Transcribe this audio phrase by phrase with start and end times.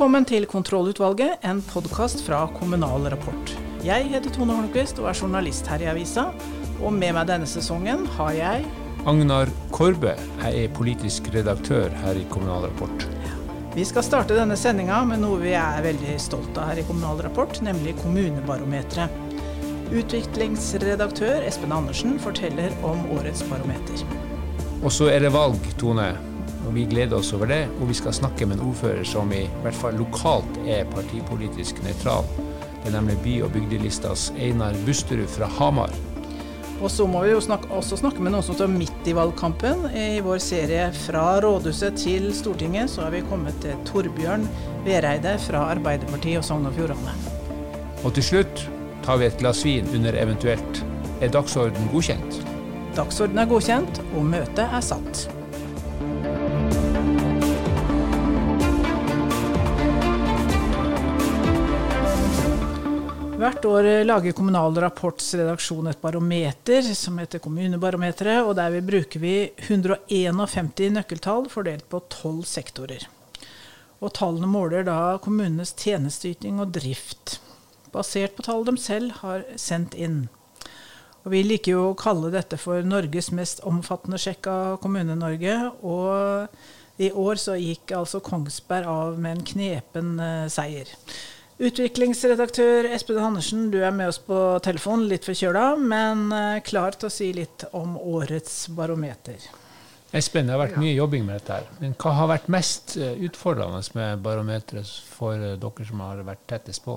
[0.00, 3.50] Velkommen til Kontrollutvalget, en podkast fra Kommunal Rapport.
[3.84, 6.22] Jeg heter Tone Holmquist og er journalist her i avisa.
[6.80, 8.62] Og med meg denne sesongen har jeg
[9.04, 10.14] Agnar Korbe.
[10.40, 13.04] Jeg er politisk redaktør her i Kommunal Rapport.
[13.74, 17.20] Vi skal starte denne sendinga med noe vi er veldig stolt av her i Kommunal
[17.28, 19.12] Rapport, nemlig Kommunebarometeret.
[19.92, 24.08] Utviklingsredaktør Espen Andersen forteller om årets barometer.
[24.80, 26.08] Og så er det valg, Tone.
[26.66, 27.62] Og vi gleder oss over det.
[27.80, 32.28] Og vi skal snakke med en ordfører som i hvert fall lokalt er partipolitisk nøytral.
[32.80, 35.92] Det er nemlig by- og bygdelistas Einar Busterud fra Hamar.
[36.80, 39.84] Og så må vi jo snakke, også snakke med noen som står midt i valgkampen.
[39.92, 44.46] I vår serie Fra rådhuset til Stortinget så har vi kommet til Torbjørn
[44.86, 47.16] Vereide fra Arbeiderpartiet og Sogn og Fjordane.
[48.00, 48.64] Og til slutt
[49.04, 50.80] tar vi et glass vin under eventuelt
[51.20, 52.40] Er dagsorden godkjent?
[52.96, 55.28] Dagsorden er godkjent, og møtet er satt.
[63.40, 69.30] Hvert år lager Kommunal Rapports redaksjon et barometer som heter Kommunebarometeret, og der bruker vi
[69.64, 73.06] 151 nøkkeltall fordelt på tolv sektorer.
[74.04, 77.38] Og tallene måler da kommunenes tjenesteyting og drift,
[77.96, 80.26] basert på tall de selv har sendt inn.
[81.24, 85.58] Og Vi liker jo å kalle dette for Norges mest omfattende sjekk av Kommune-Norge.
[85.80, 90.92] Og i år så gikk altså Kongsberg av med en knepen eh, seier.
[91.60, 97.10] Utviklingsredaktør Espen Andersen, du er med oss på telefon, litt forkjøla, men eh, klar til
[97.10, 99.42] å si litt om årets barometer.
[100.16, 101.58] Espen, det har vært mye jobbing med dette.
[101.58, 101.66] her.
[101.82, 106.46] Men hva har vært mest eh, utfordrende med barometeret for eh, dere som har vært
[106.48, 106.94] tettest på?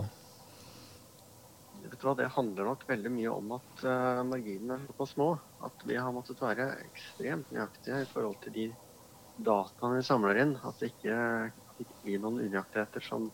[2.04, 3.84] Det handler nok veldig mye om at
[4.28, 5.28] marginene er såpass små
[5.64, 8.66] at vi har måttet være ekstremt nøyaktige i forhold til de
[9.44, 10.56] dataene vi samler inn.
[10.68, 11.20] At det ikke,
[11.84, 13.30] ikke blir noen unøyaktigheter som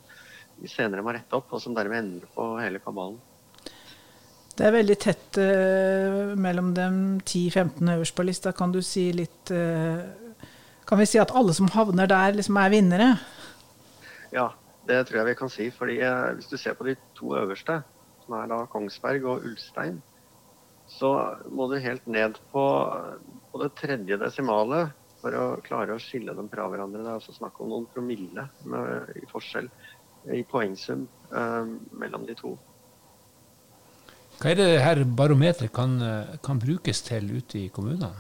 [0.59, 3.19] vi senere må rette opp, og som dermed endrer på hele kabalen.
[4.59, 6.87] Det er veldig tett uh, mellom de
[7.23, 8.51] 10-15 øverst på lista.
[8.51, 10.03] Kan du si litt uh,
[10.89, 13.07] Kan vi si at alle som havner der, liksom er vinnere?
[14.35, 14.49] Ja,
[14.89, 15.69] det tror jeg vi kan si.
[15.71, 17.79] fordi uh, Hvis du ser på de to øverste,
[18.25, 20.01] som er da Kongsberg og Ulstein,
[20.89, 21.13] så
[21.47, 22.65] må du helt ned på,
[23.51, 27.03] på det tredje desimalet for å klare å skille dem fra hverandre.
[27.03, 29.69] Det er altså snakk om noen promille med, i forskjell
[30.27, 32.55] i poengsum eh, mellom de to.
[34.39, 38.11] Hva er det her barometeret kan, eh, kan brukes til ute i kommunene?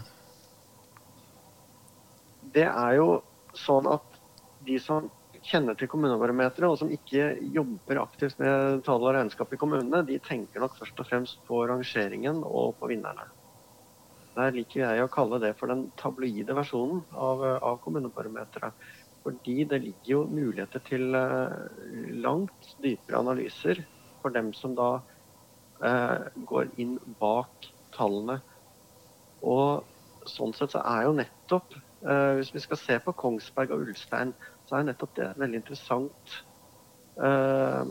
[2.53, 3.21] Det er jo
[3.55, 4.19] sånn at
[4.65, 5.09] de som
[5.45, 10.19] kjenner til kommunebarometeret, og som ikke jobber aktivt med tall og regnskap i kommunene, de
[10.23, 13.29] tenker nok først og fremst på rangeringen og på vinnerne.
[14.35, 18.75] Der liker jeg å kalle det for den tabloide versjonen av, av kommunebarometeret.
[19.23, 21.55] Fordi det ligger jo muligheter til eh,
[22.23, 23.81] langt dypere analyser
[24.21, 24.89] for dem som da
[25.83, 28.39] eh, går inn bak tallene.
[29.43, 29.83] Og
[30.29, 34.31] sånn sett så er jo nettopp, eh, hvis vi skal se på Kongsberg og Ulstein,
[34.69, 36.25] så er nettopp det et veldig interessant
[37.19, 37.83] eh,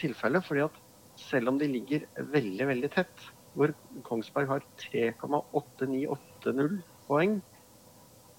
[0.00, 0.40] tilfelle.
[0.42, 0.76] fordi at
[1.18, 3.16] selv om de ligger veldig, veldig tett,
[3.58, 3.72] hvor
[4.06, 7.40] Kongsberg har 3,8980 poeng,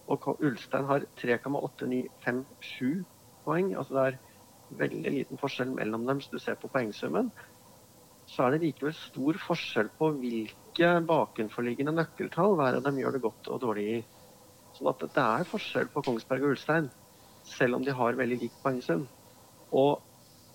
[0.10, 3.04] og Ulstein har 3,8957
[3.46, 3.76] poeng.
[3.78, 4.20] Altså det er
[4.80, 7.32] veldig liten forskjell mellom dem hvis du ser på poengsummen.
[8.30, 13.24] Så er det likevel stor forskjell på hvilke bakenforliggende nøkkeltall hver av dem gjør det
[13.26, 14.02] godt og dårlig i.
[14.78, 16.92] Sånn at det er forskjell på Kongsberg og Ulstein,
[17.48, 19.08] selv om de har veldig lik poengsum.
[19.74, 19.98] Og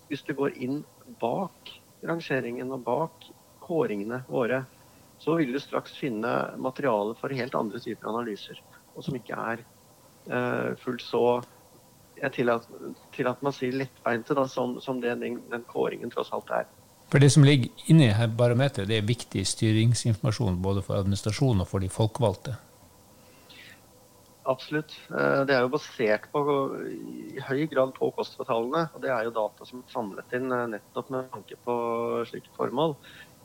[0.07, 0.79] hvis du går inn
[1.19, 1.73] bak
[2.05, 3.27] rangeringen og bak
[3.65, 4.63] kåringene våre,
[5.19, 8.59] så vil du straks finne materiale for helt andre typer analyser
[8.95, 9.61] og som ikke er
[10.31, 11.25] uh, fullt så
[12.21, 16.31] jeg tillater, tillater meg å si lettbeinte, da, som, som det, den, den, kåringen tross
[16.35, 16.69] alt er.
[17.11, 21.69] For Det som ligger inni her barometeret, det er viktig styringsinformasjon både for administrasjonen og
[21.69, 22.55] for de folkevalgte?
[24.45, 24.93] Absolutt.
[25.09, 26.41] Eh, det er jo basert på,
[26.85, 28.87] i høy grad på KOSTRA-tallene.
[28.93, 31.77] og Det er jo data som er samlet inn eh, nettopp med tanke på
[32.29, 32.93] slike formål.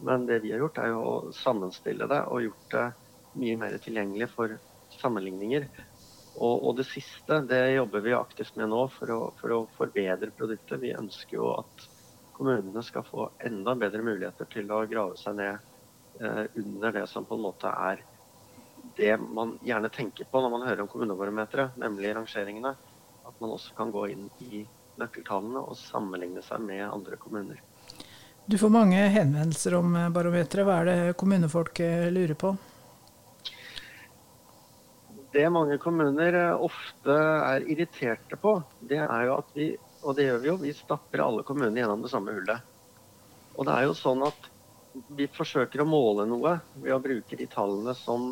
[0.04, 2.86] Men det vi har gjort, er jo å sammenstille det og gjort det
[3.40, 4.56] mye mer tilgjengelig for
[4.98, 5.68] sammenligninger.
[6.40, 10.30] Og, og, det siste det jobber vi aktivt med nå for å, for å, forbedre
[10.36, 10.80] produktet.
[10.82, 11.88] Vi ønsker jo at
[12.36, 15.58] kommunene skal få enda bedre muligheter til å grave seg ned
[16.22, 18.04] eh, under det som på en måte er
[18.96, 22.72] det man gjerne tenker på når man hører om kommunebarometeret, nemlig rangeringene.
[23.28, 24.64] At man også kan gå inn i
[25.00, 27.60] nøkkeltallene og sammenligne seg med andre kommuner.
[28.50, 30.66] Du får mange henvendelser om barometeret.
[30.66, 32.54] Hva er det kommunefolk lurer på?
[35.32, 40.24] Det mange kommuner eh, ofte er irriterte på, det er jo at vi Og det
[40.24, 40.54] gjør vi jo.
[40.62, 42.62] Vi stapper alle kommunene gjennom det samme hullet.
[43.52, 44.46] Og det er jo sånn at
[45.12, 48.30] vi forsøker å måle noe ved å bruke de tallene som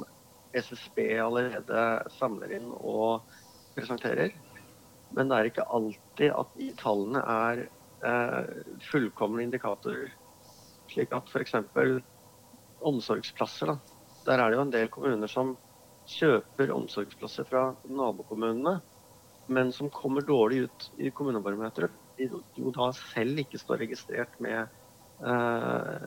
[0.57, 1.83] SSB allerede
[2.17, 3.29] samler inn og
[3.77, 4.33] presenterer.
[5.13, 7.63] Men det er ikke alltid at de tallene er
[8.09, 8.51] eh,
[8.89, 10.17] fullkomne indikatorer.
[10.89, 11.53] Slik at f.eks.
[12.81, 13.75] omsorgsplasser.
[13.75, 13.79] Da.
[14.25, 15.59] Der er det jo en del kommuner som
[16.09, 18.79] kjøper omsorgsplasser fra nabokommunene,
[19.53, 21.95] men som kommer dårlig ut i kommunebarometeret.
[22.19, 26.07] Jo da selv ikke står registrert med eh,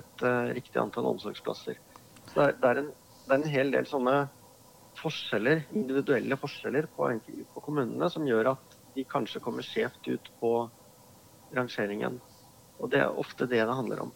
[0.00, 1.78] et eh, riktig antall omsorgsplasser.
[2.32, 2.90] Så det er, det, er en,
[3.26, 4.16] det er, en, hel del sånne
[4.98, 7.08] forskjeller, individuelle forskjeller på,
[7.54, 10.52] på kommunene som gjør at de kanskje kommer skjevt ut på
[11.56, 12.18] rangeringen.
[12.82, 14.12] Og det er ofte det det handler om.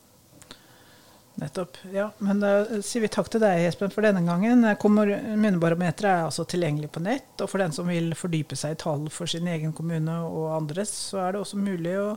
[1.37, 1.77] Nettopp.
[1.93, 4.65] Ja, men da sier vi takk til deg, Espen, for denne gangen.
[4.81, 7.35] Kommunebarometeret er altså tilgjengelig på nett.
[7.44, 10.94] Og for den som vil fordype seg i tall for sin egen kommune og andres,
[11.11, 12.15] så er det også mulig å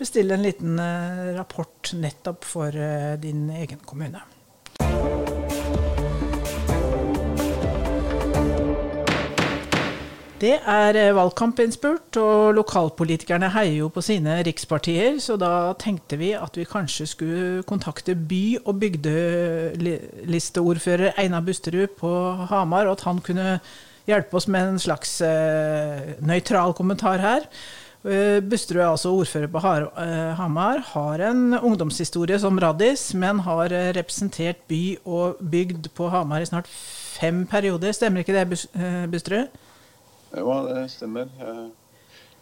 [0.00, 4.24] bestille en liten eh, rapport nettopp for eh, din egen kommune.
[10.44, 16.34] Det er eh, valgkampinnspurt, og lokalpolitikerne heier jo på sine rikspartier, så da tenkte vi
[16.36, 22.10] at vi kanskje skulle kontakte by- og bygdelisteordfører Einar Busterud på
[22.50, 23.60] Hamar, og at han kunne
[24.04, 27.40] hjelpe oss med en slags uh, nøytral kommentar her.
[28.04, 34.60] Uh, Busterud er altså ordfører på Hamar, har en ungdomshistorie som raddis, men har representert
[34.68, 37.96] by og bygd på Hamar i snart fem perioder.
[37.96, 38.44] Stemmer ikke det,
[39.08, 39.48] Busterud?
[40.34, 41.30] Ja, det stemmer.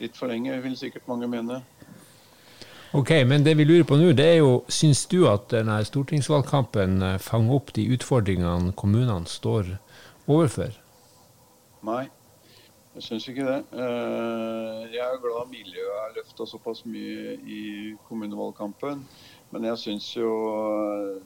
[0.00, 1.60] Litt for lenge, vil sikkert mange mene.
[2.94, 6.98] Ok, Men det vi lurer på nå, det er jo, syns du at denne stortingsvalgkampen
[7.02, 9.70] eh, fanger opp de utfordringene kommunene står
[10.28, 10.74] overfor?
[11.88, 12.02] Nei,
[12.92, 13.62] jeg syns ikke det.
[13.72, 17.62] Eh, jeg er glad miljøet er løfta såpass mye i
[18.10, 19.06] kommunevalgkampen.
[19.56, 21.16] Men jeg syns jo eh,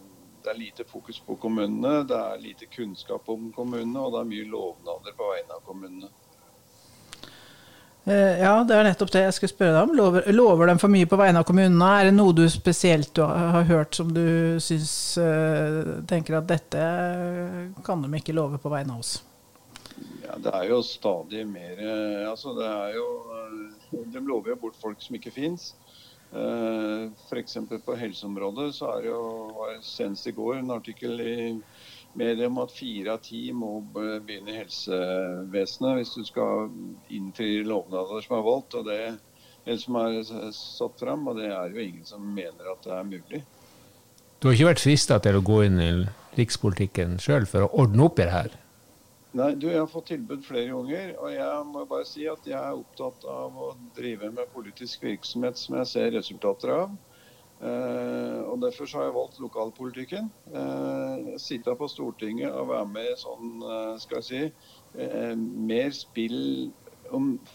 [0.44, 4.30] det er lite fokus på kommunene, det er lite kunnskap om kommunene, og det er
[4.36, 6.14] mye lovnader på vegne av kommunene.
[8.06, 9.94] Eh, ja, det er nettopp det jeg skulle spørre deg om.
[9.98, 11.88] Lover, lover de for mye på vegne av kommunene?
[11.90, 16.84] Er det noe du spesielt du har hørt som du syns uh, tenker at dette
[17.86, 19.16] kan de ikke love på vegne av oss?
[20.22, 23.06] Ja, Det er jo stadig mer uh, Altså, det er jo
[24.12, 25.72] De lover jo bort folk som ikke fins.
[26.30, 27.58] Uh, F.eks.
[27.82, 31.36] på helseområdet så er det jo senest i går en artikkel i
[32.16, 36.68] medier om at fire av ti må begynne i helsevesenet hvis du skal
[37.12, 38.78] innfri lovnader som er valgt.
[38.78, 39.00] og det
[39.66, 43.08] eller som er satt fram, og det er jo ingen som mener at det er
[43.08, 43.40] mulig.
[44.38, 45.90] Du har ikke vært frista til å gå inn i
[46.36, 48.54] rikspolitikken sjøl for å ordne opp i det her?
[49.36, 52.56] Nei, du, jeg har fått tilbud flere ganger, og jeg må bare si at jeg
[52.56, 56.94] er opptatt av å drive med politisk virksomhet som jeg ser resultater av.
[57.56, 60.32] Uh, og Derfor har jeg valgt lokalpolitikken.
[60.52, 64.42] Uh, sitte på Stortinget og være med i sånn, uh, skal jeg si,
[65.36, 66.70] mer spill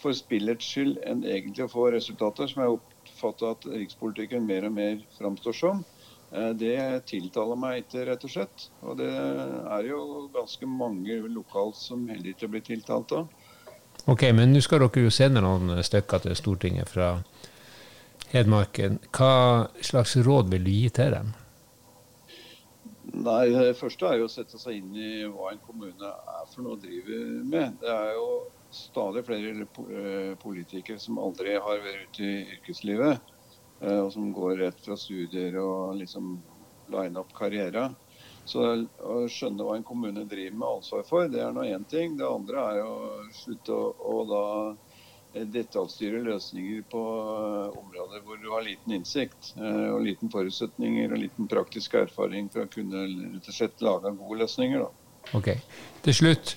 [0.01, 4.75] for spillets skyld enn egentlig å få resultater, som jeg oppfatter at rikspolitikken mer og
[4.75, 5.81] mer framstår som.
[6.31, 6.77] Det
[7.09, 8.67] tiltaler meg ikke, rett og slett.
[8.85, 13.33] Og det er jo ganske mange lokalt som heller ikke blir tiltalt av.
[14.05, 17.15] Ok, men nå skal dere jo sende noen stykker til Stortinget fra
[18.31, 18.99] Hedmarken.
[19.11, 21.31] Hva slags råd vil du gi til dem?
[23.11, 26.63] Nei, Det første er jo å sette seg inn i hva en kommune er for
[26.63, 27.75] noe å drive med.
[27.81, 28.27] Det er jo
[28.71, 33.33] stadig flere eh, politikere som aldri har vært ute i yrkeslivet,
[33.81, 36.37] eh, og som går rett fra studier og liksom
[36.95, 37.89] line opp karriere.
[38.47, 42.15] Så å skjønne hva en kommune driver med ansvar for, det er nå én ting.
[42.17, 42.95] Det andre er å
[43.35, 44.45] slutte å, å da
[45.53, 51.21] detaljstyre løsninger på eh, områder hvor du har liten innsikt eh, og liten forutsetninger og
[51.23, 54.85] liten praktisk erfaring for å kunne rett og slett lage gode løsninger.
[54.85, 55.31] Da.
[55.37, 55.53] Ok.
[56.05, 56.55] Til slutt,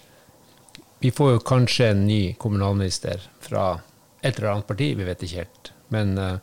[1.04, 3.66] vi får jo kanskje en ny kommunalminister fra
[4.22, 5.72] et eller annet parti, vi vet ikke helt.
[5.92, 6.38] Men uh,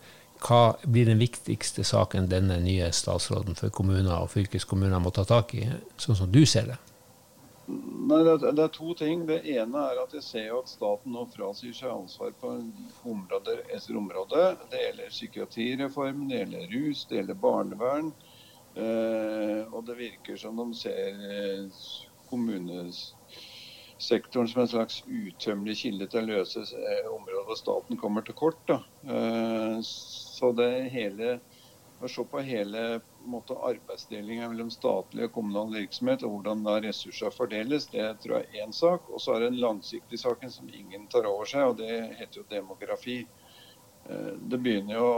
[0.45, 5.55] hva blir den viktigste saken denne nye statsråden for kommuner og fylkeskommuner må ta tak
[5.57, 5.65] i,
[6.01, 6.77] sånn som du ser det?
[7.71, 9.25] Nei, det, det, er to ting.
[9.29, 12.47] Det ene er at jeg ser jo at staten nå frasier seg ansvar på
[13.07, 14.41] områder etter område.
[14.71, 18.07] Det gjelder psykiatrireform, det gjelder rus, det gjelder barnevern.
[18.75, 21.63] Eh, og det virker som de ser eh,
[22.31, 28.65] kommunesektoren som en slags utømmelig kilde til å løse eh, områder staten kommer til kort.
[28.71, 31.27] Eh, så det hele
[32.01, 32.81] å se på hele
[33.25, 38.49] måte, arbeidsdelinga mellom statlig og kommunal virksomhet, og hvordan da ressurser fordeles, det tror jeg
[38.49, 39.09] er én sak.
[39.09, 42.41] Og så er det den langsiktige saken som ingen tar over seg, og det heter
[42.41, 43.19] jo demografi.
[44.09, 45.11] Eh, det begynner jo,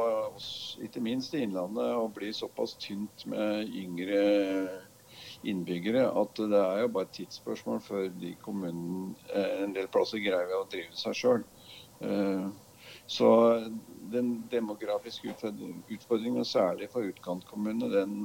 [0.85, 4.23] ikke minst i Innlandet, å bli såpass tynt med yngre
[5.43, 10.23] innbyggere at det er jo bare et tidsspørsmål før de kommunene eh, en del plasser
[10.23, 11.43] greier å drive seg sjøl.
[13.03, 13.29] Eh, så
[14.13, 15.33] den demografiske
[15.91, 18.19] utfordringen, særlig for utkantkommunene, den,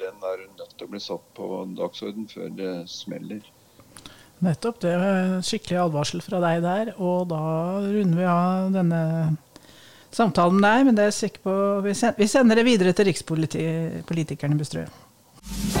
[0.00, 3.42] den er nødt til å bli satt på dagsorden før det smeller.
[4.40, 4.80] Nettopp.
[4.80, 6.92] Det er skikkelig advarsel fra deg der.
[6.96, 7.42] Og da
[7.84, 9.02] runder vi av denne
[10.10, 15.79] samtalen der, men det er sikker på Vi sender det videre til rikspolitikerne, i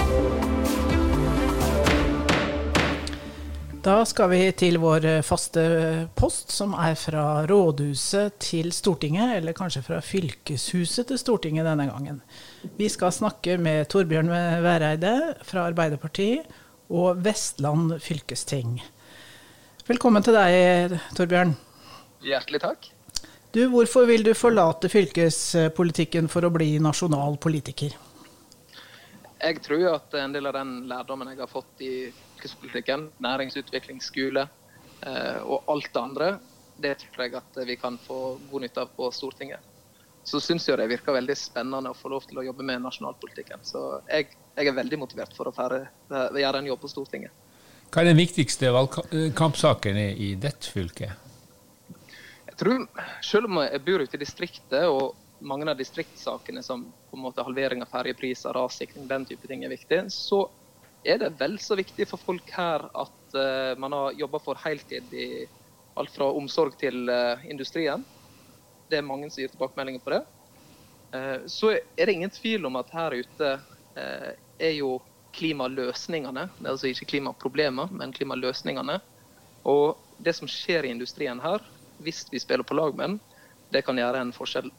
[3.80, 5.62] Da skal vi til vår faste
[6.12, 12.18] post, som er fra rådhuset til Stortinget, eller kanskje fra fylkeshuset til Stortinget denne gangen.
[12.76, 14.28] Vi skal snakke med Torbjørn
[14.66, 15.14] Væreide
[15.48, 16.44] fra Arbeiderpartiet
[16.92, 18.76] og Vestland fylkesting.
[19.88, 21.56] Velkommen til deg, Torbjørn.
[22.20, 22.92] Hjertelig takk.
[23.56, 27.96] Du, hvorfor vil du forlate fylkespolitikken for å bli nasjonal politiker?
[29.40, 31.94] Jeg tror at en del av den lærdommen jeg har fått i
[32.40, 34.48] fylkespolitikken, næringsutvikling, skole
[35.06, 36.30] eh, og alt det andre,
[36.80, 39.60] det tror jeg at vi kan få god nytte av på Stortinget.
[40.24, 43.64] Så syns jeg det virker veldig spennende å få lov til å jobbe med nasjonalpolitikken.
[43.64, 47.32] Så jeg, jeg er veldig motivert for å fære, gjøre en jobb på Stortinget.
[47.90, 51.10] Hva er den viktigste valgkampsaken i ditt fylke?
[52.60, 52.86] tror,
[53.24, 57.44] selv om jeg bor ute i distriktet, og mange av distriktssakene som på en måte
[57.44, 60.44] halvering av ferjepriser, rassikring, den type ting er viktig, så
[61.04, 65.14] er det vel så viktig for folk her at uh, man har jobba for heltid
[65.14, 65.46] i
[65.98, 68.04] alt fra omsorg til uh, industrien.
[68.90, 70.20] Det er mange som gir tilbakemeldinger på det.
[71.14, 73.58] Uh, så er det ingen tvil om at her ute
[74.00, 75.00] er jo
[75.34, 79.00] klimaløsningene, det er altså ikke klimaproblemer, men klimaløsningene.
[79.68, 81.64] Og det som skjer i industrien her,
[81.98, 83.18] hvis vi spiller på lag med den,
[83.74, 84.70] det kan gjøre en forskjell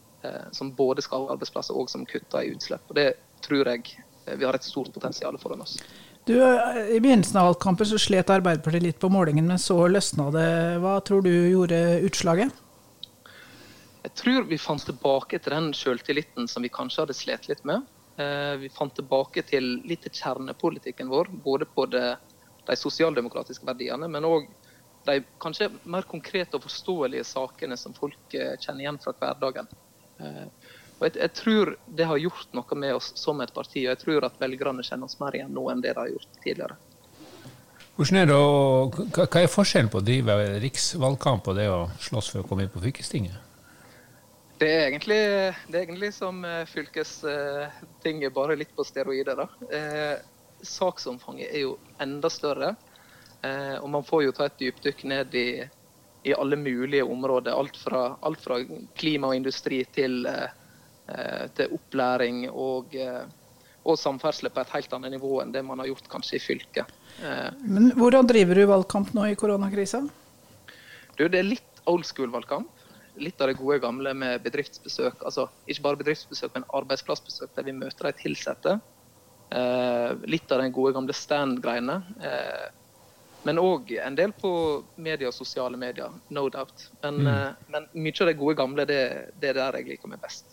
[0.55, 2.87] som både skaper arbeidsplasser og som kutter i utslipp.
[2.87, 3.09] Og Det
[3.43, 3.83] tror jeg
[4.25, 5.77] vi har et stort potensial foran oss.
[6.25, 10.29] Du, eh, I begynnelsen av valgkampen så slet Arbeiderpartiet litt på målingen, men så løsna
[10.33, 10.49] det.
[10.83, 12.59] Hva tror du gjorde utslaget?
[14.01, 17.87] Jeg tror vi fant tilbake til den selvtilliten som vi kanskje hadde slet litt med.
[18.21, 22.15] Eh, vi fant tilbake til litt til kjernepolitikken vår, både på det,
[22.67, 24.45] de sosialdemokratiske verdiene, men òg
[25.07, 29.69] de kanskje mer konkrete og forståelige sakene som folk eh, kjenner igjen fra hverdagen.
[31.01, 33.91] Eh, og jeg, jeg, tror det har gjort noe med oss som et parti, og
[33.95, 36.77] jeg tror at velgerne kjenner oss mer igjen nå enn det de har gjort tidligere.
[37.97, 42.31] Hvordan er det å, hva er forskjellen på å drive riksvalgkamp og det å slåss
[42.33, 43.49] for å komme inn på fylkestinget?
[44.61, 45.17] Det er egentlig,
[45.67, 49.41] det er egentlig som eh, fylkestinget, bare litt på steroider.
[49.73, 50.21] Eh,
[50.61, 52.75] saksomfanget er jo enda større.
[53.41, 55.47] Eh, og man får jo ta et dypdykk ned i,
[56.29, 57.57] i alle mulige områder.
[57.57, 58.59] Alt fra, alt fra
[58.97, 60.60] klima og industri til, eh,
[61.57, 63.23] til opplæring og, eh,
[63.81, 66.91] og samferdsel på et helt annet nivå enn det man har gjort kanskje i fylket.
[67.65, 70.03] Men Hvordan driver du valgkamp nå i koronakrisa?
[71.17, 72.69] Du, det er litt old school-valgkamp.
[73.21, 75.25] Litt av det gode gamle med bedriftsbesøk.
[75.25, 78.79] altså Ikke bare bedriftsbesøk, men arbeidsplassbesøk der vi møter de ansatte.
[80.31, 81.97] litt av den gode gamle stand-greiene.
[83.43, 84.51] Men òg en del på
[85.01, 86.89] media og sosiale medier, no doubt.
[87.01, 87.69] Men, mm.
[87.73, 89.01] men mye av det gode gamle, det,
[89.41, 90.50] det, er der jeg liker meg best.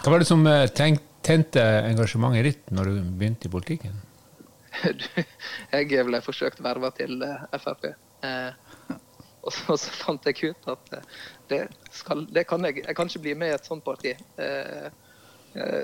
[0.00, 3.98] Hva var det som uh, tente engasjementet ditt når du begynte i politikken?
[5.74, 7.90] jeg ble forsøkt verva til uh, Frp.
[9.42, 10.96] og så, så, fant jeg ut at
[11.50, 11.60] det,
[11.92, 14.12] skal, det kan jeg, jeg kan ikke bli med i et sånt parti.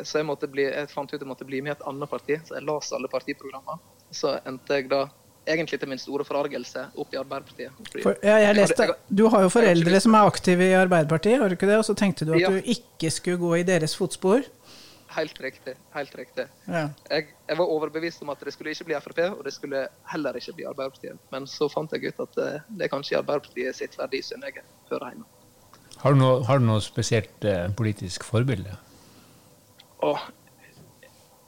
[0.04, 2.58] så jeg, bli, jeg fant ut jeg måtte bli med i et annet parti, så
[2.58, 3.80] jeg las alle partiprogrammene.
[4.14, 5.06] Så endte jeg da
[5.46, 7.94] egentlig til min store forargelse opp i Arbeiderpartiet.
[8.02, 11.56] For, ja, jeg leste, du har jo foreldre som er aktive i Arbeiderpartiet, har du
[11.56, 11.78] ikke det?
[11.80, 12.52] Og så tenkte du at ja.
[12.52, 14.46] du ikke skulle gå i deres fotspor?
[15.16, 15.76] Helt riktig.
[15.94, 16.44] helt riktig.
[16.66, 16.88] Ja.
[17.08, 20.36] Jeg, jeg, var overbevist om at det skulle ikke bli Frp, og det skulle heller
[20.36, 21.20] ikke bli Arbeiderpartiet.
[21.32, 24.60] Men så fant jeg ut at eh, det er kanskje Arbeiderpartiet sitt verdisyn jeg
[24.90, 25.28] hører hjemme.
[26.02, 28.74] Har du noe, har du noe spesielt eh, politisk forbilde?
[30.04, 30.26] Åh,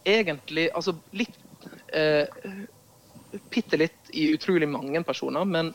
[0.09, 1.37] egentlig Altså litt
[1.93, 2.25] eh,
[3.51, 5.45] bitte litt i utrolig mange personer.
[5.45, 5.73] Men,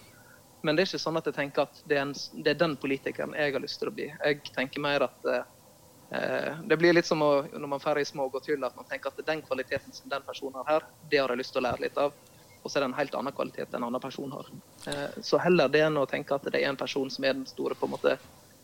[0.62, 2.14] men, det er ikke sånn at jeg tenker at det er, en,
[2.44, 4.10] det er, den politikeren jeg har lyst til å bli.
[4.12, 8.30] Jeg tenker mer at eh, Det blir litt som å, når man drar i små
[8.30, 11.34] og tull, at man tenker at den kvaliteten som den personen har her, det har
[11.34, 12.14] jeg lyst til å lære litt av.
[12.64, 14.54] Og så er det en helt annen kvalitet en annen person har.
[14.88, 17.48] Eh, så heller det enn å tenke at det er en person som er den
[17.50, 18.16] store på en måte,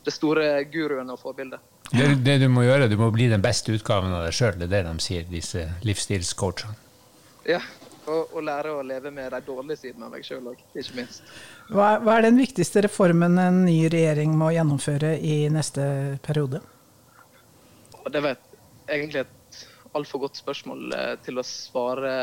[0.05, 1.59] det store guruen og forbildet.
[1.89, 4.55] Det, det, du må gjøre, du må bli den beste utgaven av deg sjøl.
[4.61, 6.77] Det er det de sier, disse livsstilscoachene.
[7.49, 7.59] Ja,
[8.09, 11.25] Og, og lære å leve med de dårlige sidene av meg sjøl òg, ikke minst.
[11.69, 15.83] Hva, hva er den viktigste reformen en ny regjering må gjennomføre i neste
[16.25, 16.63] periode?
[18.09, 18.39] Det var
[18.89, 19.59] egentlig et
[19.97, 22.13] altfor godt spørsmål eh, til å svare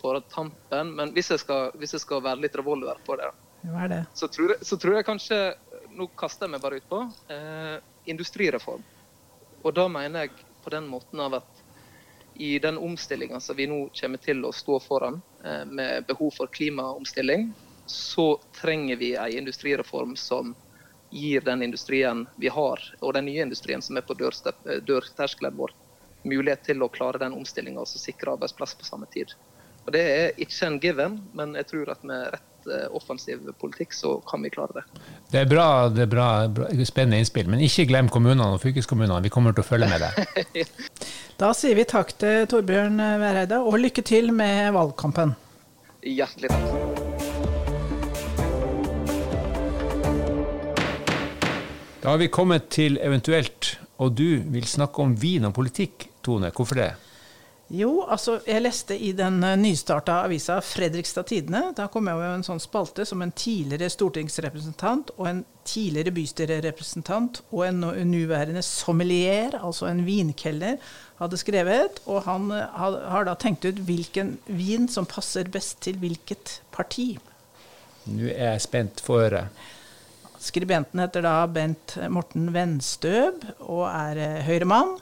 [0.00, 0.94] på tampen.
[0.96, 3.30] Men hvis jeg skal, hvis jeg skal være litt revolver på det,
[3.66, 4.02] er det?
[4.14, 5.38] så tror, jeg, så tror jeg kanskje
[5.96, 6.98] Nå kaster jeg meg bare utpå.
[7.32, 7.76] Eh,
[8.12, 8.82] industrireform.
[9.64, 11.55] Og da mener jeg på den måten av at
[12.38, 16.46] i den omstillinga som vi nå kommer til å stå foran, eh, med behov for
[16.46, 17.52] klimaomstilling,
[17.86, 20.54] så trenger vi en industrireform som
[21.10, 25.72] gir den industrien vi har, og den nye industrien som er på eh, dørterskelen vår,
[26.24, 29.32] mulighet til å klare den omstillinga og sikre arbeidsplass på samme tid.
[29.86, 32.55] Og Det er ikke en given, men jeg tror at med rett
[32.96, 34.84] offensiv politikk så kan vi klare det.
[35.32, 39.22] Det er bra, det er bra, bra spennende innspill, men ikke glem kommunene og fylkeskommunene.
[39.24, 40.66] Vi kommer til å følge med deg.
[41.36, 45.34] Da sier vi takk til Torbjørn Væreide, og lykke til med valgkampen.
[46.00, 46.96] Hjertelig takk.
[52.00, 56.52] Da har vi kommet til eventuelt, og du vil snakke om vin og politikk, Tone.
[56.54, 56.92] Hvorfor det?
[57.74, 61.72] Jo, altså, jeg leste i den eh, nystarta avisa Fredrikstad Tidende.
[61.74, 67.40] Da kom jeg over en sånn spalte som en tidligere stortingsrepresentant og en tidligere bystyrerepresentant
[67.50, 70.78] og en nå- nåværende sommelier, altså en vinkelner,
[71.18, 71.98] hadde skrevet.
[72.06, 76.60] Og han eh, har, har da tenkt ut hvilken vin som passer best til hvilket
[76.76, 77.16] parti.
[78.06, 79.50] Nå er jeg spent for øret.
[80.46, 85.00] Skribenten heter da Bent Morten Venstøb og er eh, høyremann.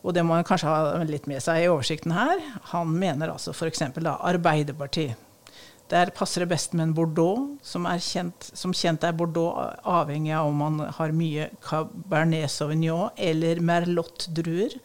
[0.00, 2.40] Og det må man kanskje ha litt med seg i oversikten her.
[2.72, 3.82] Han mener altså f.eks.
[4.00, 5.26] da Arbeiderpartiet.
[5.90, 10.46] Der passer det best med en Bordeaux, som, kjent, som kjent er Bordeaux avhengig av
[10.46, 14.76] om man har mye Cabernet Sauvignon eller Merlot-druer.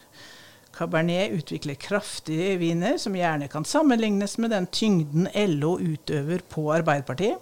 [0.76, 7.38] Cabernet utvikler kraftige viner som gjerne kan sammenlignes med den tyngden LO utøver på Arbeiderpartiet.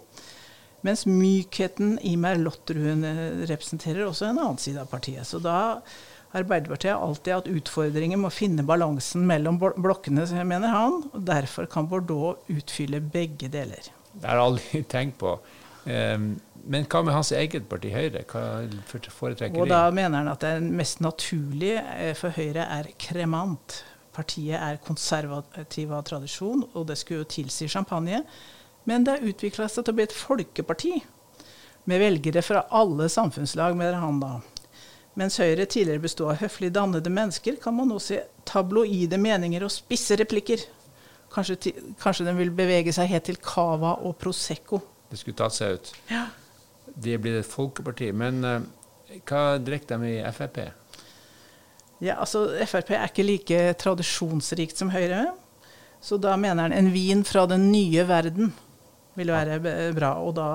[0.85, 5.25] Mens mykheten i Merlot-druene representerer også en annen side av partiet.
[5.25, 5.81] Så da
[6.35, 10.99] Arbeiderpartiet har alltid hatt utfordringer med å finne balansen mellom blokkene, mener han.
[11.13, 13.91] og Derfor kan Bordeaux utfylle begge deler.
[14.15, 15.37] Det har jeg aldri tenkt på.
[15.85, 18.23] Um, men hva med hans eget parti, Høyre?
[18.25, 18.65] Hva
[19.13, 19.73] foretrekker Og de?
[19.75, 23.83] da mener han at det mest naturlige eh, for Høyre er kremant.
[24.15, 28.23] Partiet er konservativ av tradisjon, og det skulle jo tilsi champagne.
[28.89, 30.95] Men det har utvikla seg til å bli et folkeparti,
[31.85, 34.33] med velgere fra alle samfunnslag, mener han da.
[35.15, 39.71] Mens Høyre tidligere bestod av høflig dannede mennesker, kan man nå se tabloide meninger og
[39.71, 40.65] spisse replikker.
[41.31, 44.81] Kanskje, kanskje den vil bevege seg helt til cava og prosecco.
[45.11, 45.93] Det skulle tatt seg ut.
[46.11, 46.25] Ja.
[46.85, 48.11] Det blir et folkeparti.
[48.15, 48.59] Men uh,
[49.27, 50.61] hva drikker de i Frp?
[52.03, 55.29] Ja, altså Frp er ikke like tradisjonsrikt som Høyre.
[56.03, 58.51] Så da mener han en vin fra den nye verden
[59.15, 59.59] vil være
[59.95, 60.11] bra.
[60.21, 60.49] Og da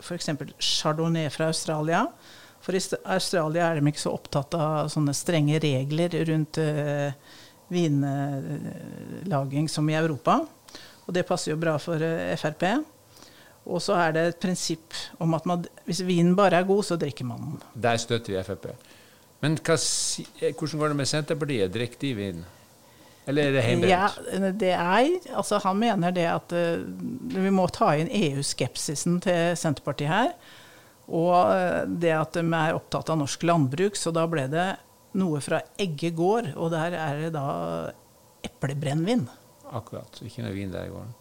[0.00, 0.32] f.eks.
[0.58, 2.06] chardonnay fra Australia.
[2.64, 7.12] For i St- Australia er de ikke så opptatt av sånne strenge regler rundt uh,
[7.72, 10.40] vinlaging som i Europa.
[11.08, 12.64] Og det passer jo bra for eh, Frp.
[13.68, 16.96] Og så er det et prinsipp om at man, hvis vinen bare er god, så
[17.00, 17.58] drikker man den.
[17.74, 18.68] Der støtter vi Frp.
[19.40, 19.76] Men hva,
[20.42, 21.72] eh, hvordan går det med Senterpartiet?
[21.74, 22.44] Drikker de vin?
[23.28, 23.92] Eller er det hjemmebrent?
[23.92, 26.80] Ja, det er, altså han mener det at uh,
[27.34, 30.32] vi må ta inn EU-skepsisen til Senterpartiet her.
[31.08, 33.96] Og eh, det at de er opptatt av norsk landbruk.
[33.96, 34.66] Så da ble det
[35.18, 37.46] noe fra Egge gård, og der er det da
[38.44, 39.26] eplebrennevin.
[39.72, 40.20] Akkurat.
[40.24, 41.14] Ikke noe vin der i gården.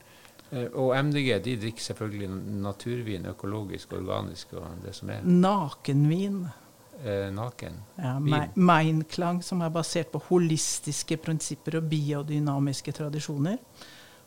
[0.51, 2.29] Eh, Og MDG de drikker selvfølgelig
[2.63, 6.45] naturvin, økologisk, organisk og det som er Nakenvin.
[7.03, 7.73] eh, naken.
[7.97, 8.51] Ja, Vin.
[8.55, 13.59] Meinklang, som er basert på holistiske prinsipper og biodynamiske tradisjoner.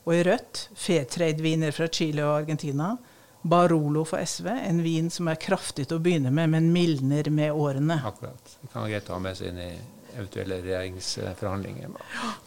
[0.07, 2.97] Og i rødt, Fairtrade-viner fra Chile og Argentina.
[3.43, 7.55] Barolo for SV, en vin som er kraftig til å begynne med, men mildner med
[7.57, 7.97] årene.
[8.05, 8.59] Akkurat.
[8.61, 9.71] Det kan være greit å ha med seg inn i
[10.11, 11.95] eventuelle regjeringsforhandlinger.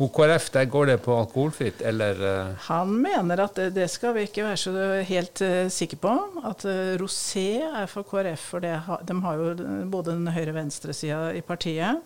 [0.03, 4.15] Og KrF, der går det på alkoholfritt, eller eh, Han mener at det, det skal
[4.17, 4.73] vi ikke være så
[5.07, 6.15] helt uh, sikre på.
[6.43, 8.75] At uh, rosé er for KrF, for det,
[9.07, 9.53] de har jo
[9.91, 12.03] både den høyre- og venstresida i partiet.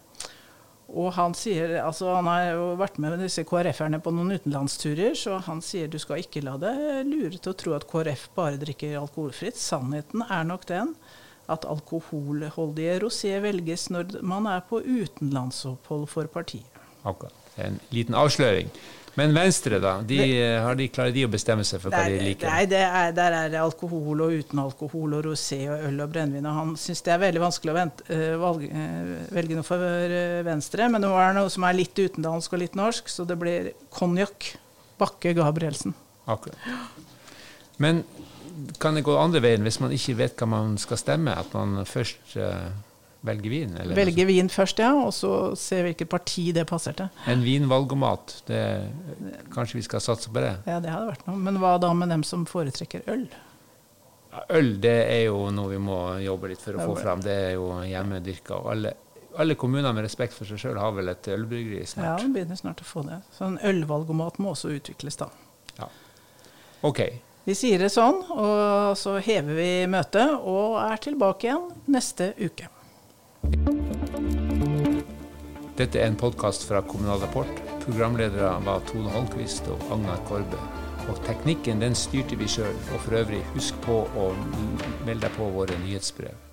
[0.88, 5.42] Og han sier, altså han har jo vært med disse KrF-erne på noen utenlandsturer, så
[5.44, 8.96] han sier du skal ikke la deg lure til å tro at KrF bare drikker
[9.02, 9.60] alkoholfritt.
[9.60, 10.96] Sannheten er nok den
[11.52, 16.77] at alkoholholdige rosé velges når man er på utenlandsopphold for partiet.
[17.04, 17.34] Akkurat.
[17.58, 18.70] En liten avsløring.
[19.18, 19.96] Men Venstre, da?
[20.06, 22.52] De, eh, har de, klarer de å bestemme seg for hva Der, de liker?
[22.54, 26.12] nei, det er, der er det alkohol og uten alkohol og rosé og øl og
[26.14, 26.46] brennevin.
[26.46, 29.82] Og han syns det er veldig vanskelig å vente, eh, valge, eh, velge noe for
[30.46, 30.90] Venstre.
[30.94, 33.74] Men nå er det noe som er litt utenlandsk og litt norsk, så det blir
[33.90, 34.54] konjakk.
[34.98, 35.94] Bakke Gabrielsen.
[36.28, 36.58] Akkurat.
[37.78, 38.04] Men
[38.82, 41.36] kan det gå andre veien hvis man ikke vet hva man skal stemme?
[41.38, 42.70] At man først uh,
[43.28, 43.74] velger vin?
[43.82, 47.10] Eller velger vin først, ja, og så se hvilket parti det passer til.
[47.30, 48.62] En vinvalgomat, det,
[49.54, 50.56] kanskje vi skal satse på det?
[50.70, 51.40] Ja, det hadde vært noe.
[51.48, 53.28] Men hva da med dem som foretrekker øl?
[54.32, 57.22] Ja, øl det er jo noe vi må jobbe litt for å få fram.
[57.26, 58.62] Det er jo hjemmedyrka.
[58.72, 58.96] alle,
[59.38, 62.10] alle kommuner med respekt for seg sjøl har vel et ølbryggeri snart?
[62.10, 63.22] Ja, vi begynner snart å få det.
[63.36, 65.30] Så en ølvalgomat må også utvikles da.
[65.78, 65.90] Ja.
[66.88, 67.06] Ok.
[67.48, 72.68] Vi sier det sånn, og så hever vi møtet og er tilbake igjen neste uke.
[75.78, 77.62] Dette er en podkast fra Kommunal Rapport.
[77.84, 80.64] Programledere var Tone Holmquist og Agnar Korbe.
[81.08, 82.74] Og teknikken den styrte vi sjøl.
[82.96, 84.32] Og for øvrig, husk på å
[85.06, 86.47] melde deg på våre nyhetsbrev.